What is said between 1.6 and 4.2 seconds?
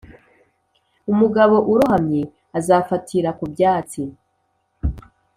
urohamye azafatira ku byatsi